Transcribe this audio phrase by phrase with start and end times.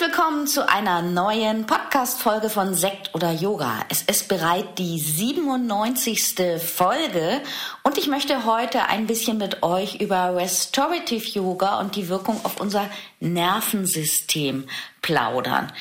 [0.00, 3.84] Willkommen zu einer neuen Podcast-Folge von Sekt oder Yoga.
[3.88, 6.60] Es ist bereits die 97.
[6.60, 7.42] Folge
[7.82, 12.60] und ich möchte heute ein bisschen mit euch über Restorative Yoga und die Wirkung auf
[12.60, 12.88] unser
[13.22, 14.68] Nervensystem
[15.00, 15.72] plaudern.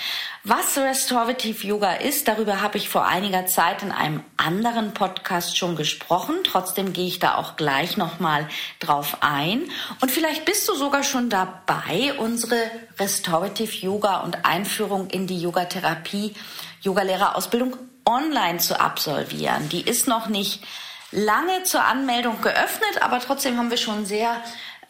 [0.44, 5.76] Was Restorative Yoga ist, darüber habe ich vor einiger Zeit in einem anderen Podcast schon
[5.76, 6.36] gesprochen.
[6.44, 8.48] Trotzdem gehe ich da auch gleich nochmal
[8.80, 9.64] drauf ein.
[10.00, 12.60] Und vielleicht bist du sogar schon dabei, unsere
[13.00, 16.34] Restorative Yoga und Einführung in die Yogatherapie,
[16.82, 19.70] Yogalehrerausbildung online zu absolvieren.
[19.70, 20.64] Die ist noch nicht
[21.12, 24.42] lange zur Anmeldung geöffnet, aber trotzdem haben wir schon sehr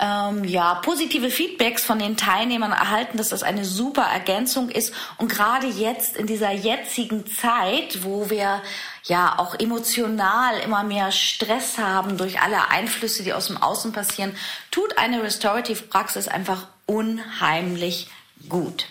[0.01, 4.93] ähm, ja, positive Feedbacks von den Teilnehmern erhalten, dass das eine super Ergänzung ist.
[5.17, 8.61] Und gerade jetzt in dieser jetzigen Zeit, wo wir
[9.03, 14.35] ja auch emotional immer mehr Stress haben durch alle Einflüsse, die aus dem Außen passieren,
[14.71, 18.07] tut eine Restorative Praxis einfach unheimlich
[18.49, 18.87] gut.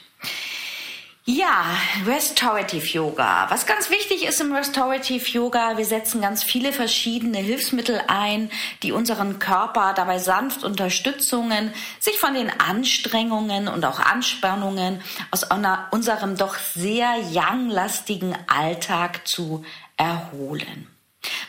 [1.26, 1.76] Ja,
[2.06, 3.46] Restorative Yoga.
[3.50, 8.50] Was ganz wichtig ist im Restorative Yoga, wir setzen ganz viele verschiedene Hilfsmittel ein,
[8.82, 15.46] die unseren Körper dabei sanft unterstützungen, sich von den Anstrengungen und auch Anspannungen aus
[15.90, 19.62] unserem doch sehr young-lastigen Alltag zu
[19.98, 20.88] erholen.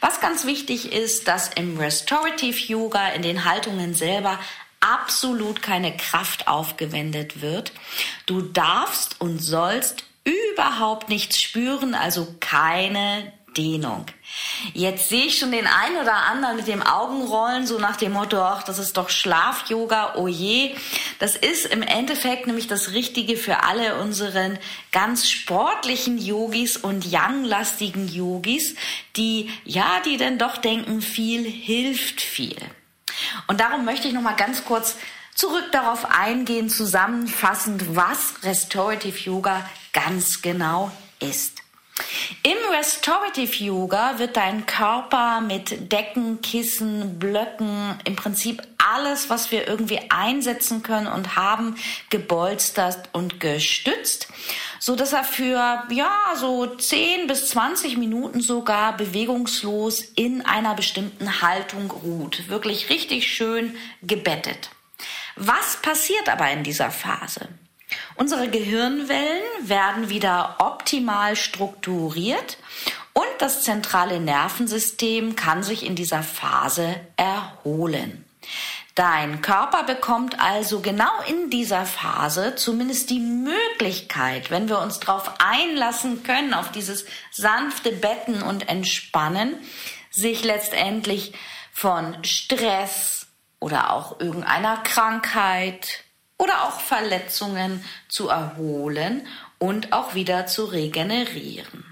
[0.02, 4.38] Was ganz wichtig ist, dass im Restorative Yoga in den Haltungen selber
[4.82, 7.72] absolut keine Kraft aufgewendet wird.
[8.26, 14.06] Du darfst und sollst überhaupt nichts spüren, also keine Dehnung.
[14.74, 18.42] Jetzt sehe ich schon den einen oder anderen mit dem Augenrollen, so nach dem Motto,
[18.42, 20.74] ach, das ist doch Schlaf-Yoga, oh je.
[21.20, 24.58] Das ist im Endeffekt nämlich das Richtige für alle unseren
[24.92, 28.76] ganz sportlichen Yogis und young-lastigen Yogis,
[29.18, 32.58] die, ja, die denn doch denken, viel hilft viel.
[33.48, 34.96] Und darum möchte ich noch mal ganz kurz
[35.36, 41.62] zurück darauf eingehen, zusammenfassend, was Restorative Yoga ganz genau ist.
[42.44, 49.68] Im Restorative Yoga wird dein Körper mit Decken, Kissen, Blöcken, im Prinzip alles, was wir
[49.68, 51.76] irgendwie einsetzen können und haben,
[52.10, 54.28] gebolstert und gestützt,
[54.82, 61.44] so dass er für, ja, so 10 bis 20 Minuten sogar bewegungslos in einer bestimmten
[61.44, 62.50] Haltung ruht.
[62.50, 64.72] Wirklich richtig schön gebettet.
[65.36, 67.48] Was passiert aber in dieser Phase?
[68.16, 72.58] Unsere Gehirnwellen werden wieder optimal strukturiert
[73.14, 78.26] und das zentrale Nervensystem kann sich in dieser Phase erholen.
[78.96, 83.61] Dein Körper bekommt also genau in dieser Phase zumindest die Möglichkeit,
[84.50, 89.56] wenn wir uns darauf einlassen können, auf dieses sanfte Betten und Entspannen,
[90.12, 91.34] sich letztendlich
[91.74, 93.28] von Stress
[93.60, 96.04] oder auch irgendeiner Krankheit
[96.38, 99.28] oder auch Verletzungen zu erholen
[99.58, 101.86] und auch wieder zu regenerieren.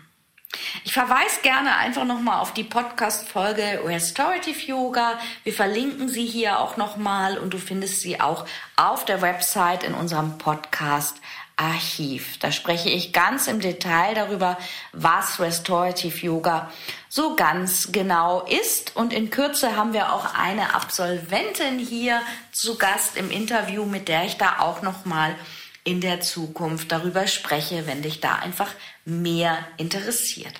[0.83, 5.19] Ich verweise gerne einfach nochmal auf die Podcast-Folge Restorative Yoga.
[5.43, 8.45] Wir verlinken sie hier auch nochmal und du findest sie auch
[8.75, 11.17] auf der Website in unserem Podcast
[11.59, 12.37] Archiv.
[12.39, 14.57] Da spreche ich ganz im Detail darüber,
[14.93, 16.71] was Restorative Yoga
[17.09, 18.95] so ganz genau ist.
[18.95, 22.21] Und in Kürze haben wir auch eine Absolventin hier
[22.53, 25.35] zu Gast im Interview, mit der ich da auch noch mal
[25.83, 28.69] in der Zukunft darüber spreche, wenn dich da einfach
[29.03, 30.53] mehr interessiert.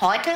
[0.00, 0.30] Heute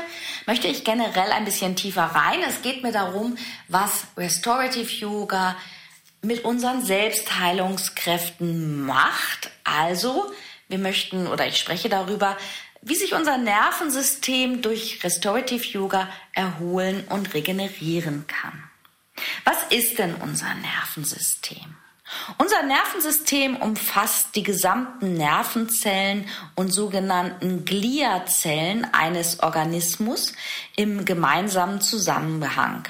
[0.47, 2.41] möchte ich generell ein bisschen tiefer rein.
[2.49, 3.37] Es geht mir darum,
[3.69, 5.56] was Restorative Yoga
[6.26, 9.50] mit unseren Selbstheilungskräften macht.
[9.64, 10.32] Also,
[10.69, 12.37] wir möchten oder ich spreche darüber,
[12.82, 18.62] wie sich unser Nervensystem durch Restorative Yoga erholen und regenerieren kann.
[19.44, 21.76] Was ist denn unser Nervensystem?
[22.38, 30.32] Unser Nervensystem umfasst die gesamten Nervenzellen und sogenannten Gliazellen eines Organismus
[30.76, 32.87] im gemeinsamen Zusammenhang.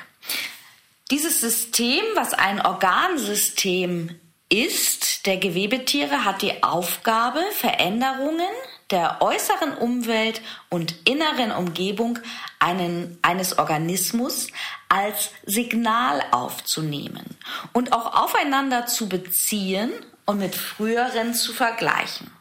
[1.12, 4.18] Dieses System, was ein Organsystem
[4.48, 8.48] ist, der Gewebetiere, hat die Aufgabe, Veränderungen,
[8.90, 12.18] der äußeren Umwelt und inneren Umgebung
[12.58, 14.48] einen, eines Organismus
[14.88, 17.36] als Signal aufzunehmen
[17.72, 19.92] und auch aufeinander zu beziehen
[20.24, 22.32] und mit früheren zu vergleichen.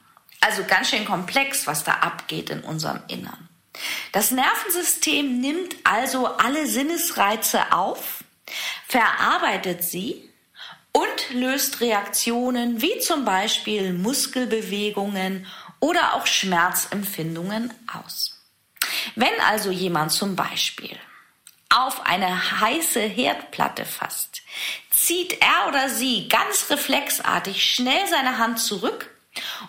[0.41, 3.47] Also ganz schön komplex, was da abgeht in unserem Innern.
[4.11, 8.24] Das Nervensystem nimmt also alle Sinnesreize auf,
[8.87, 10.29] verarbeitet sie
[10.91, 15.45] und löst Reaktionen wie zum Beispiel Muskelbewegungen
[15.79, 18.41] oder auch Schmerzempfindungen aus.
[19.15, 20.97] Wenn also jemand zum Beispiel
[21.69, 24.41] auf eine heiße Herdplatte fasst,
[24.89, 29.09] zieht er oder sie ganz reflexartig schnell seine Hand zurück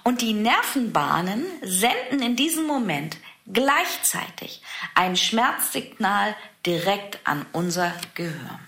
[0.04, 3.16] und die Nervenbahnen senden in diesem Moment
[3.52, 4.62] gleichzeitig
[4.94, 8.65] ein Schmerzsignal direkt an unser Gehirn.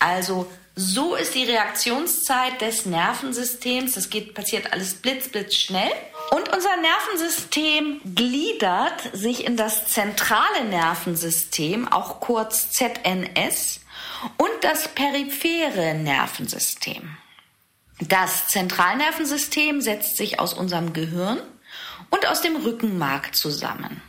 [0.00, 3.92] Also so ist die Reaktionszeit des Nervensystems.
[3.92, 5.92] Das geht, passiert alles blitz, blitz schnell.
[6.30, 13.80] Und unser Nervensystem gliedert sich in das zentrale Nervensystem, auch kurz ZNS,
[14.36, 17.16] und das periphere Nervensystem.
[18.00, 21.40] Das Zentralnervensystem setzt sich aus unserem Gehirn
[22.10, 24.00] und aus dem Rückenmark zusammen.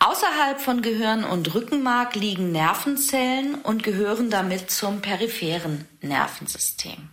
[0.00, 7.10] Außerhalb von Gehirn und Rückenmark liegen Nervenzellen und gehören damit zum peripheren Nervensystem.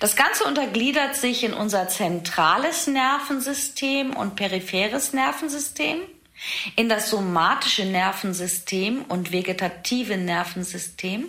[0.00, 6.00] Das Ganze untergliedert sich in unser zentrales Nervensystem und peripheres Nervensystem,
[6.74, 11.28] in das somatische Nervensystem und vegetative Nervensystem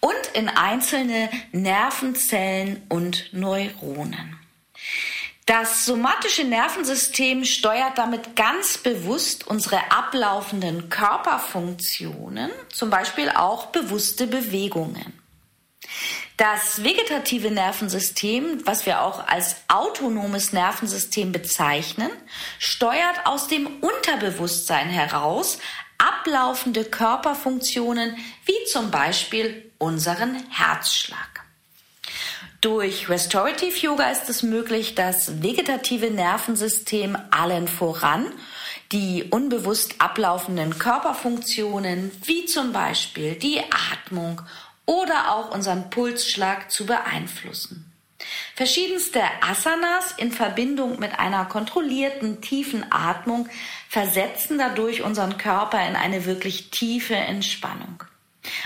[0.00, 4.38] und in einzelne Nervenzellen und Neuronen.
[5.48, 15.18] Das somatische Nervensystem steuert damit ganz bewusst unsere ablaufenden Körperfunktionen, zum Beispiel auch bewusste Bewegungen.
[16.36, 22.10] Das vegetative Nervensystem, was wir auch als autonomes Nervensystem bezeichnen,
[22.58, 25.60] steuert aus dem Unterbewusstsein heraus
[25.96, 31.37] ablaufende Körperfunktionen wie zum Beispiel unseren Herzschlag.
[32.60, 38.32] Durch Restorative Yoga ist es möglich, das vegetative Nervensystem allen voran
[38.92, 43.60] die unbewusst ablaufenden Körperfunktionen wie zum Beispiel die
[43.92, 44.40] Atmung
[44.86, 47.84] oder auch unseren Pulsschlag zu beeinflussen.
[48.54, 53.48] Verschiedenste Asanas in Verbindung mit einer kontrollierten tiefen Atmung
[53.88, 58.02] versetzen dadurch unseren Körper in eine wirklich tiefe Entspannung.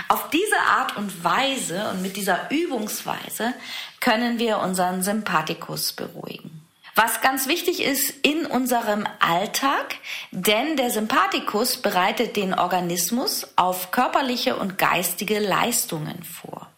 [0.08, 3.54] Auf diese Art und Weise und mit dieser Übungsweise
[4.00, 6.62] können wir unseren Sympathikus beruhigen.
[6.94, 9.94] Was ganz wichtig ist in unserem Alltag,
[10.30, 16.68] denn der Sympathikus bereitet den Organismus auf körperliche und geistige Leistungen vor.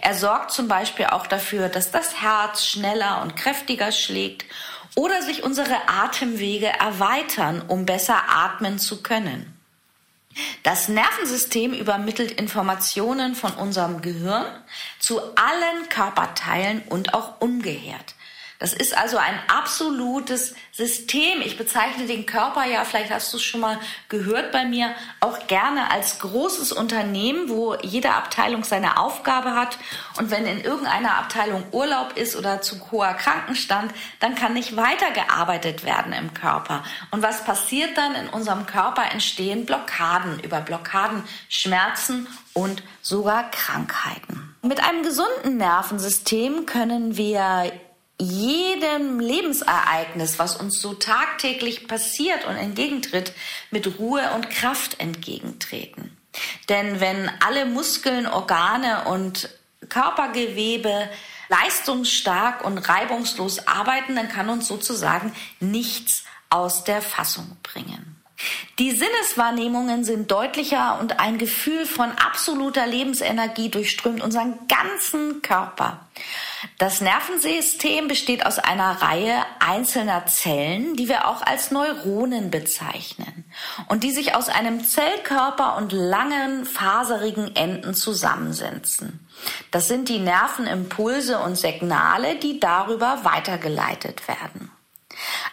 [0.00, 4.44] Er sorgt zum Beispiel auch dafür, dass das Herz schneller und kräftiger schlägt
[4.96, 9.59] oder sich unsere Atemwege erweitern, um besser atmen zu können.
[10.62, 14.46] Das Nervensystem übermittelt Informationen von unserem Gehirn
[14.98, 18.14] zu allen Körperteilen und auch umgekehrt.
[18.60, 21.40] Das ist also ein absolutes System.
[21.40, 23.80] Ich bezeichne den Körper ja, vielleicht hast du es schon mal
[24.10, 29.78] gehört bei mir, auch gerne als großes Unternehmen, wo jede Abteilung seine Aufgabe hat.
[30.18, 35.82] Und wenn in irgendeiner Abteilung Urlaub ist oder zu hoher Krankenstand, dann kann nicht weitergearbeitet
[35.84, 36.84] werden im Körper.
[37.12, 38.14] Und was passiert dann?
[38.14, 40.38] In unserem Körper entstehen Blockaden.
[40.40, 44.54] Über Blockaden Schmerzen und sogar Krankheiten.
[44.60, 47.72] Mit einem gesunden Nervensystem können wir
[48.20, 53.32] jedem Lebensereignis, was uns so tagtäglich passiert und entgegentritt,
[53.70, 56.16] mit Ruhe und Kraft entgegentreten.
[56.68, 59.48] Denn wenn alle Muskeln, Organe und
[59.88, 61.08] Körpergewebe
[61.48, 68.16] leistungsstark und reibungslos arbeiten, dann kann uns sozusagen nichts aus der Fassung bringen.
[68.78, 76.06] Die Sinneswahrnehmungen sind deutlicher und ein Gefühl von absoluter Lebensenergie durchströmt unseren ganzen Körper.
[76.78, 83.44] Das Nervensystem besteht aus einer Reihe einzelner Zellen, die wir auch als Neuronen bezeichnen
[83.88, 89.26] und die sich aus einem Zellkörper und langen faserigen Enden zusammensetzen.
[89.70, 94.70] Das sind die Nervenimpulse und Signale, die darüber weitergeleitet werden.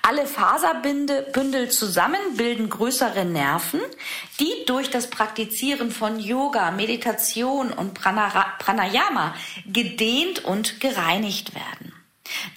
[0.01, 3.81] Alle Faserbündel zusammen bilden größere Nerven,
[4.39, 9.35] die durch das Praktizieren von Yoga, Meditation und Pranayama
[9.65, 11.93] gedehnt und gereinigt werden.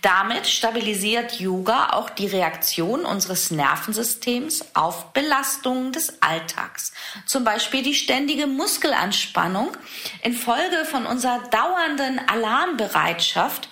[0.02, 6.92] Damit stabilisiert Yoga auch die Reaktion unseres Nervensystems auf Belastungen des Alltags.
[7.26, 9.76] Zum Beispiel die ständige Muskelanspannung
[10.23, 13.68] infolge von unserer dauernden Alarmbereitschaft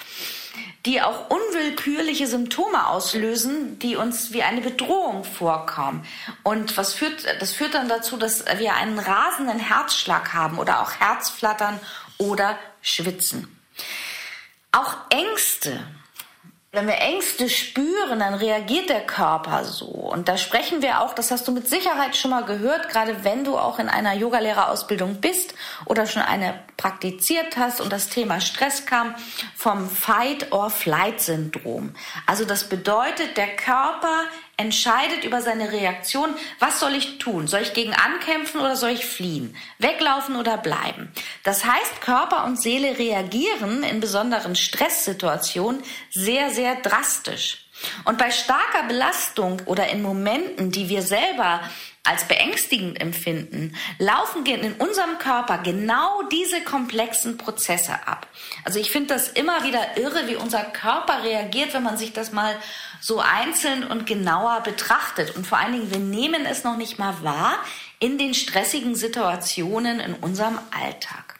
[0.86, 6.04] die auch unwillkürliche Symptome auslösen, die uns wie eine Bedrohung vorkommen.
[6.44, 10.92] Und was führt, das führt dann dazu, dass wir einen rasenden Herzschlag haben oder auch
[10.92, 11.80] Herzflattern
[12.16, 13.58] oder Schwitzen.
[14.72, 15.80] Auch Ängste
[16.70, 19.86] wenn wir Ängste spüren, dann reagiert der Körper so.
[19.86, 23.42] Und da sprechen wir auch, das hast du mit Sicherheit schon mal gehört, gerade wenn
[23.42, 25.54] du auch in einer Yogalehrerausbildung bist
[25.86, 29.14] oder schon eine praktiziert hast und das Thema Stress kam,
[29.56, 31.94] vom Fight-or-Flight-Syndrom.
[32.26, 34.24] Also das bedeutet, der Körper
[34.58, 37.46] entscheidet über seine Reaktion, was soll ich tun?
[37.46, 39.56] Soll ich gegen ankämpfen oder soll ich fliehen?
[39.78, 41.10] Weglaufen oder bleiben?
[41.44, 47.68] Das heißt, Körper und Seele reagieren in besonderen Stresssituationen sehr, sehr drastisch.
[48.04, 51.60] Und bei starker Belastung oder in Momenten, die wir selber
[52.08, 58.26] als beängstigend empfinden, laufen in unserem Körper genau diese komplexen Prozesse ab.
[58.64, 62.32] Also ich finde das immer wieder irre, wie unser Körper reagiert, wenn man sich das
[62.32, 62.56] mal
[63.00, 65.36] so einzeln und genauer betrachtet.
[65.36, 67.58] Und vor allen Dingen, wir nehmen es noch nicht mal wahr
[68.00, 71.38] in den stressigen Situationen in unserem Alltag.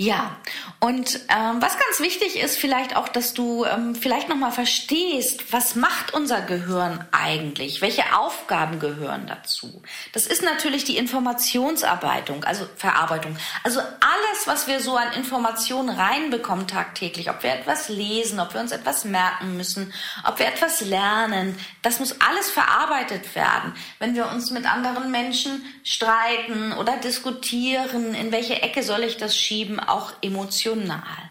[0.00, 0.36] Ja,
[0.78, 5.74] und ähm, was ganz wichtig ist, vielleicht auch, dass du ähm, vielleicht nochmal verstehst, was
[5.74, 7.80] macht unser Gehirn eigentlich?
[7.80, 9.82] Welche Aufgaben gehören dazu?
[10.12, 13.36] Das ist natürlich die Informationsarbeitung, also Verarbeitung.
[13.64, 18.60] Also alles, was wir so an Informationen reinbekommen tagtäglich, ob wir etwas lesen, ob wir
[18.60, 19.92] uns etwas merken müssen,
[20.24, 23.74] ob wir etwas lernen, das muss alles verarbeitet werden.
[23.98, 29.36] Wenn wir uns mit anderen Menschen streiten oder diskutieren, in welche Ecke soll ich das
[29.36, 29.80] schieben?
[29.88, 31.30] Auch emotional.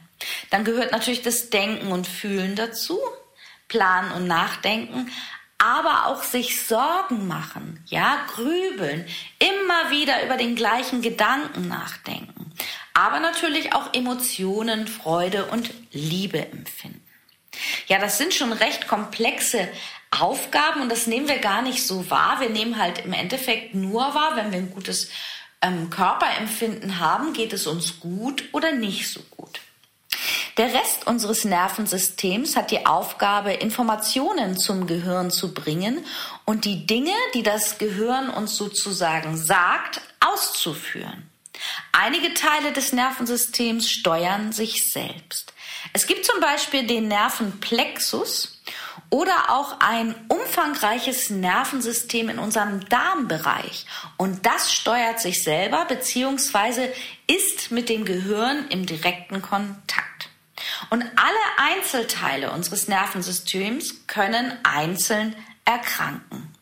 [0.50, 3.00] Dann gehört natürlich das Denken und Fühlen dazu,
[3.68, 5.12] Planen und Nachdenken,
[5.58, 9.08] aber auch sich Sorgen machen, ja, grübeln,
[9.40, 12.52] immer wieder über den gleichen Gedanken nachdenken,
[12.94, 17.04] aber natürlich auch Emotionen, Freude und Liebe empfinden.
[17.88, 19.68] Ja, das sind schon recht komplexe
[20.12, 22.40] Aufgaben und das nehmen wir gar nicht so wahr.
[22.40, 25.10] Wir nehmen halt im Endeffekt nur wahr, wenn wir ein gutes
[25.62, 29.60] ähm, Körperempfinden haben, geht es uns gut oder nicht so gut.
[30.58, 36.04] Der Rest unseres Nervensystems hat die Aufgabe, Informationen zum Gehirn zu bringen
[36.46, 41.30] und die Dinge, die das Gehirn uns sozusagen sagt, auszuführen.
[41.92, 45.54] Einige Teile des Nervensystems steuern sich selbst.
[45.94, 48.57] Es gibt zum Beispiel den Nervenplexus
[49.10, 53.86] oder auch ein umfangreiches Nervensystem in unserem Darmbereich.
[54.18, 56.90] Und das steuert sich selber bzw.
[57.28, 60.30] ist mit dem Gehirn im direkten Kontakt.
[60.90, 65.36] Und alle Einzelteile unseres Nervensystems können einzeln
[65.66, 66.57] erkranken.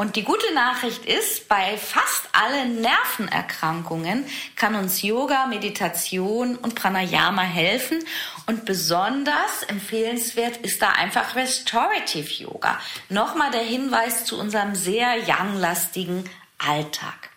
[0.00, 4.24] Und die gute Nachricht ist, bei fast allen Nervenerkrankungen
[4.54, 8.04] kann uns Yoga, Meditation und Pranayama helfen.
[8.46, 12.78] Und besonders empfehlenswert ist da einfach Restorative Yoga.
[13.08, 17.27] Nochmal der Hinweis zu unserem sehr yang-lastigen Alltag.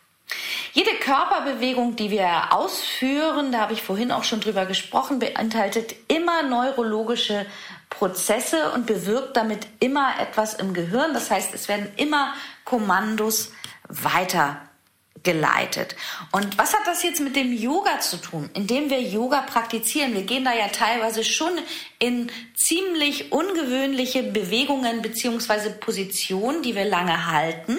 [0.73, 6.43] Jede Körperbewegung, die wir ausführen, da habe ich vorhin auch schon drüber gesprochen, beinhaltet immer
[6.43, 7.45] neurologische
[7.89, 11.13] Prozesse und bewirkt damit immer etwas im Gehirn.
[11.13, 12.33] Das heißt, es werden immer
[12.63, 13.51] Kommandos
[15.23, 15.95] weitergeleitet.
[16.31, 18.49] Und was hat das jetzt mit dem Yoga zu tun?
[18.53, 21.51] Indem wir Yoga praktizieren, wir gehen da ja teilweise schon
[21.99, 27.77] in ziemlich ungewöhnliche Bewegungen beziehungsweise Positionen, die wir lange halten.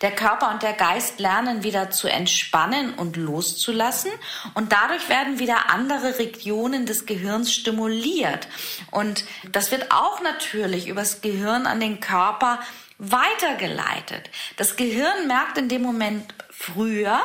[0.00, 4.10] Der Körper und der Geist lernen wieder zu entspannen und loszulassen
[4.54, 8.48] und dadurch werden wieder andere Regionen des Gehirns stimuliert.
[8.90, 12.60] Und das wird auch natürlich übers Gehirn an den Körper
[12.98, 14.30] weitergeleitet.
[14.56, 17.22] Das Gehirn merkt in dem Moment früher,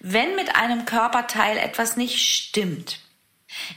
[0.00, 3.00] wenn mit einem Körperteil etwas nicht stimmt.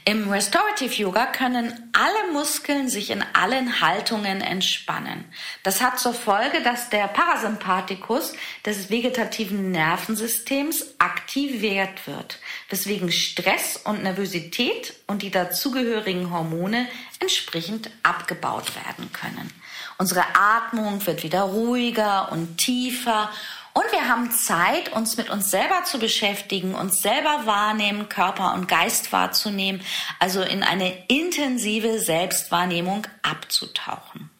[0.04, 5.24] Im Restorative Yoga können alle Muskeln sich in allen Haltungen entspannen.
[5.62, 8.34] Das hat zur Folge, dass der Parasympathikus
[8.66, 16.88] des vegetativen Nervensystems aktiviert wird, weswegen Stress und Nervosität und die dazugehörigen Hormone
[17.20, 19.52] entsprechend abgebaut werden können.
[19.96, 23.30] Unsere Atmung wird wieder ruhiger und tiefer
[23.78, 28.66] und wir haben Zeit, uns mit uns selber zu beschäftigen, uns selber wahrnehmen, Körper und
[28.66, 29.82] Geist wahrzunehmen,
[30.18, 34.30] also in eine intensive Selbstwahrnehmung abzutauchen.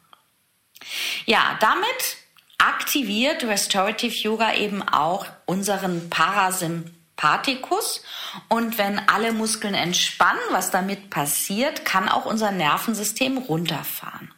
[1.26, 2.16] Ja, damit
[2.58, 8.02] aktiviert Restorative Yoga eben auch unseren Parasympathikus.
[8.48, 14.32] Und wenn alle Muskeln entspannen, was damit passiert, kann auch unser Nervensystem runterfahren.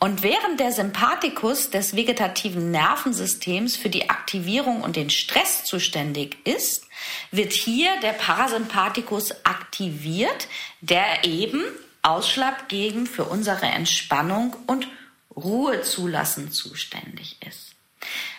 [0.00, 6.86] Und während der Sympathikus des vegetativen Nervensystems für die Aktivierung und den Stress zuständig ist,
[7.32, 10.48] wird hier der Parasympathikus aktiviert,
[10.80, 11.62] der eben
[12.00, 14.88] ausschlaggebend für unsere Entspannung und
[15.36, 17.74] Ruhe zulassen zuständig ist.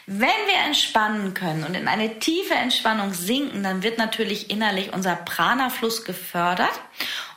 [0.08, 5.16] Wenn wir entspannen können und in eine tiefe Entspannung sinken, dann wird natürlich innerlich unser
[5.16, 6.74] Prana-Fluss gefördert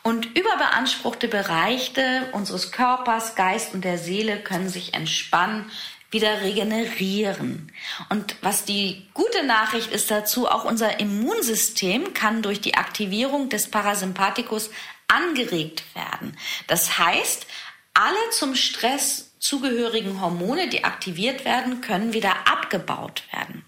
[0.03, 5.71] und überbeanspruchte Bereiche unseres Körpers, Geist und der Seele können sich entspannen,
[6.11, 7.73] wieder regenerieren.
[8.09, 13.71] Und was die gute Nachricht ist dazu, auch unser Immunsystem kann durch die Aktivierung des
[13.71, 14.71] Parasympathikus
[15.09, 16.37] angeregt werden.
[16.67, 17.47] Das heißt,
[17.95, 23.65] alle zum Stress zugehörigen Hormone, die aktiviert werden, können wieder abgebaut werden.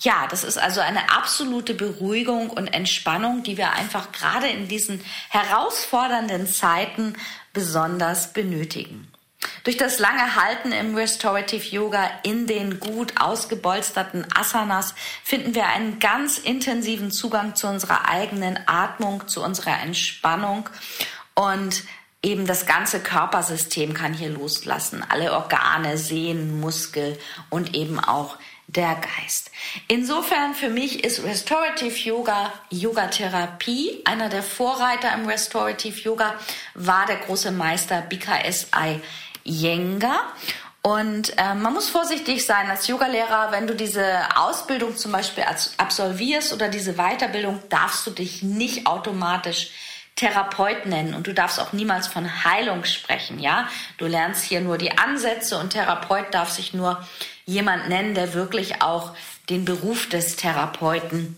[0.00, 5.00] Ja, das ist also eine absolute Beruhigung und Entspannung, die wir einfach gerade in diesen
[5.30, 7.14] herausfordernden Zeiten
[7.52, 9.13] besonders benötigen.
[9.64, 15.98] Durch das lange Halten im Restorative Yoga in den gut ausgebolsterten Asanas finden wir einen
[15.98, 20.68] ganz intensiven Zugang zu unserer eigenen Atmung, zu unserer Entspannung
[21.34, 21.84] und
[22.22, 25.04] eben das ganze Körpersystem kann hier loslassen.
[25.08, 27.18] Alle Organe, Sehnen, Muskel
[27.50, 29.50] und eben auch der Geist.
[29.88, 34.00] Insofern für mich ist Restorative Yoga Yoga-Therapie.
[34.04, 36.34] Einer der Vorreiter im Restorative Yoga
[36.74, 39.00] war der große Meister BKSI
[39.44, 40.20] Jenga.
[40.82, 44.04] Und äh, man muss vorsichtig sein als Yogalehrer, wenn du diese
[44.36, 45.44] Ausbildung zum Beispiel
[45.78, 49.70] absolvierst oder diese Weiterbildung, darfst du dich nicht automatisch
[50.16, 53.68] Therapeut nennen und du darfst auch niemals von Heilung sprechen, ja?
[53.98, 57.04] Du lernst hier nur die Ansätze und Therapeut darf sich nur
[57.46, 59.16] jemand nennen, der wirklich auch
[59.50, 61.36] den Beruf des Therapeuten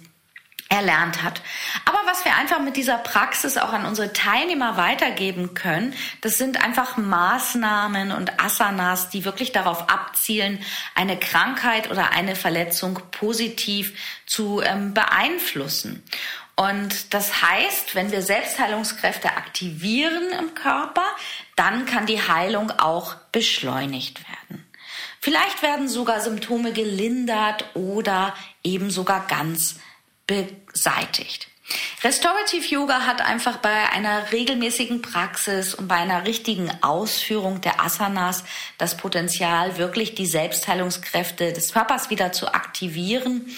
[0.68, 1.42] erlernt hat.
[1.85, 6.62] Aber was wir einfach mit dieser Praxis auch an unsere Teilnehmer weitergeben können, das sind
[6.62, 10.58] einfach Maßnahmen und Asanas, die wirklich darauf abzielen,
[10.94, 13.96] eine Krankheit oder eine Verletzung positiv
[14.26, 16.02] zu ähm, beeinflussen.
[16.56, 21.04] Und das heißt, wenn wir Selbstheilungskräfte aktivieren im Körper,
[21.54, 24.66] dann kann die Heilung auch beschleunigt werden.
[25.20, 29.80] Vielleicht werden sogar Symptome gelindert oder eben sogar ganz
[30.26, 31.48] beseitigt.
[32.04, 38.44] Restorative Yoga hat einfach bei einer regelmäßigen Praxis und bei einer richtigen Ausführung der Asanas
[38.78, 43.50] das Potenzial, wirklich die Selbstheilungskräfte des Körpers wieder zu aktivieren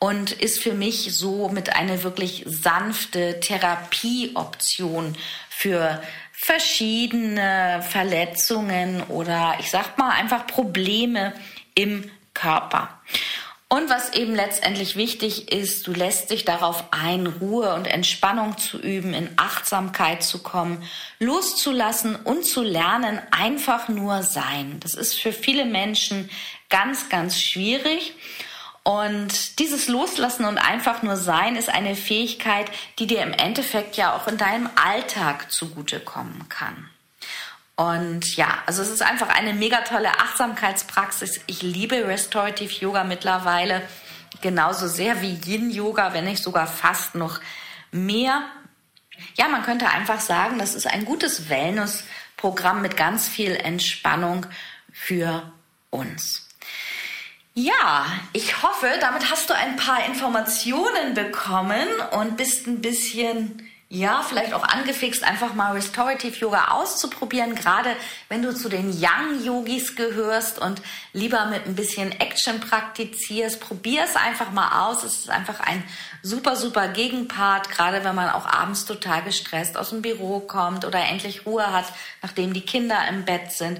[0.00, 5.16] und ist für mich so mit eine wirklich sanfte Therapieoption
[5.48, 11.32] für verschiedene Verletzungen oder ich sag mal einfach Probleme
[11.76, 13.00] im Körper.
[13.72, 18.78] Und was eben letztendlich wichtig ist, du lässt dich darauf ein, Ruhe und Entspannung zu
[18.78, 20.86] üben, in Achtsamkeit zu kommen,
[21.18, 24.78] loszulassen und zu lernen, einfach nur sein.
[24.80, 26.28] Das ist für viele Menschen
[26.68, 28.12] ganz, ganz schwierig.
[28.82, 34.14] Und dieses Loslassen und einfach nur sein ist eine Fähigkeit, die dir im Endeffekt ja
[34.14, 36.91] auch in deinem Alltag zugutekommen kann.
[37.82, 41.40] Und ja, also es ist einfach eine mega tolle Achtsamkeitspraxis.
[41.48, 43.82] Ich liebe Restorative Yoga mittlerweile
[44.40, 47.40] genauso sehr wie Yin Yoga, wenn nicht sogar fast noch
[47.90, 48.42] mehr.
[49.34, 54.46] Ja, man könnte einfach sagen, das ist ein gutes Wellness-Programm mit ganz viel Entspannung
[54.92, 55.52] für
[55.90, 56.48] uns.
[57.54, 64.24] Ja, ich hoffe, damit hast du ein paar Informationen bekommen und bist ein bisschen, ja,
[64.26, 67.94] vielleicht auch angefixt, einfach mal Restorative Yoga auszuprobieren, gerade
[68.30, 70.80] wenn du zu den Young Yogis gehörst und
[71.12, 73.60] lieber mit ein bisschen Action praktizierst.
[73.60, 75.04] Probier es einfach mal aus.
[75.04, 75.84] Es ist einfach ein
[76.22, 81.00] super, super Gegenpart, gerade wenn man auch abends total gestresst aus dem Büro kommt oder
[81.00, 81.84] endlich Ruhe hat,
[82.22, 83.78] nachdem die Kinder im Bett sind.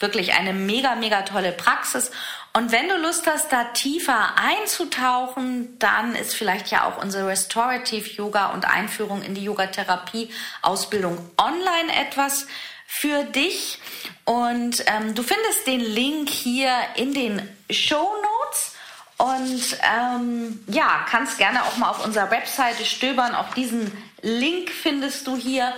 [0.00, 2.10] Wirklich eine mega, mega tolle Praxis.
[2.52, 8.08] Und wenn du Lust hast, da tiefer einzutauchen, dann ist vielleicht ja auch unsere Restorative
[8.10, 10.30] Yoga und Einführung in die Yogatherapie
[10.62, 12.46] Ausbildung online etwas
[12.86, 13.80] für dich.
[14.24, 18.74] Und ähm, du findest den Link hier in den Show Notes.
[19.16, 23.34] Und ähm, ja, kannst gerne auch mal auf unserer Webseite stöbern.
[23.34, 23.90] Auch diesen
[24.22, 25.72] Link findest du hier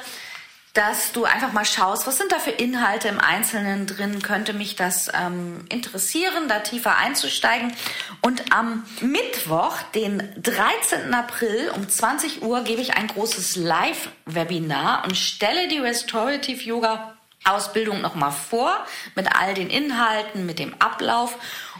[0.76, 4.76] dass du einfach mal schaust, was sind da für Inhalte im Einzelnen drin, könnte mich
[4.76, 7.72] das ähm, interessieren, da tiefer einzusteigen.
[8.20, 11.14] Und am Mittwoch, den 13.
[11.14, 18.00] April um 20 Uhr, gebe ich ein großes Live-Webinar und stelle die Restorative Yoga Ausbildung
[18.00, 18.84] nochmal vor
[19.14, 21.38] mit all den Inhalten, mit dem Ablauf.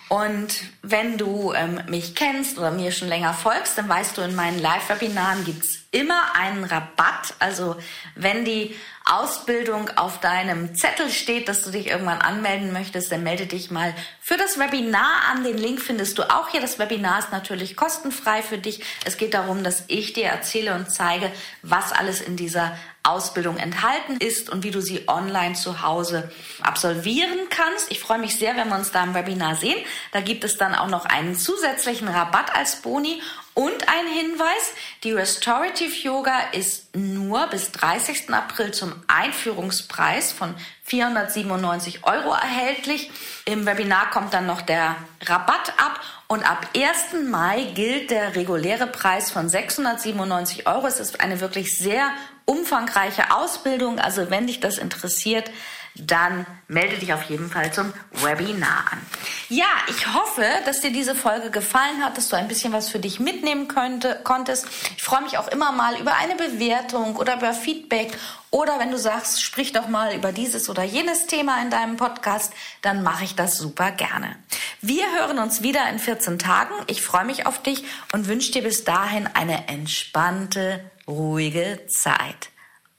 [0.09, 4.37] Und wenn du ähm, mich kennst oder mir schon länger folgst, dann weißt du, in
[4.37, 7.35] meinen Live-Webinaren gibt's immer einen Rabatt.
[7.39, 7.77] Also
[8.15, 13.47] wenn die Ausbildung auf deinem Zettel steht, dass du dich irgendwann anmelden möchtest, dann melde
[13.47, 15.43] dich mal für das Webinar an.
[15.43, 16.61] Den Link findest du auch hier.
[16.61, 18.83] Das Webinar ist natürlich kostenfrei für dich.
[19.07, 21.33] Es geht darum, dass ich dir erzähle und zeige,
[21.63, 26.31] was alles in dieser Ausbildung enthalten ist und wie du sie online zu Hause
[26.61, 27.91] absolvieren kannst.
[27.91, 29.79] Ich freue mich sehr, wenn wir uns da im Webinar sehen.
[30.13, 33.23] Da gibt es dann auch noch einen zusätzlichen Rabatt als Boni
[33.57, 38.29] und ein Hinweis, die Restorative Yoga ist nur bis 30.
[38.29, 43.11] April zum Einführungspreis von 497 Euro erhältlich.
[43.47, 47.25] Im Webinar kommt dann noch der Rabatt ab und ab 1.
[47.31, 50.87] Mai gilt der reguläre Preis von 697 Euro.
[50.87, 52.11] Es ist eine wirklich sehr
[52.45, 53.99] umfangreiche Ausbildung.
[53.99, 55.51] Also wenn dich das interessiert,
[55.99, 59.01] dann melde dich auf jeden Fall zum Webinar an.
[59.49, 62.99] Ja, ich hoffe, dass dir diese Folge gefallen hat, dass du ein bisschen was für
[62.99, 64.67] dich mitnehmen könnte, konntest.
[64.97, 68.17] Ich freue mich auch immer mal über eine Bewertung oder über Feedback
[68.51, 72.53] oder wenn du sagst, sprich doch mal über dieses oder jenes Thema in deinem Podcast,
[72.83, 74.37] dann mache ich das super gerne.
[74.81, 76.75] Wir hören uns wieder in 14 Tagen.
[76.87, 82.51] Ich freue mich auf dich und wünsche dir bis dahin eine entspannte, ruhige Zeit.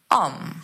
[0.10, 0.64] Om.